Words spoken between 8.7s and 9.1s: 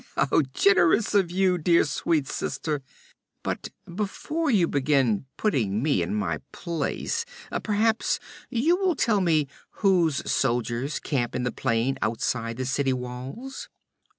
will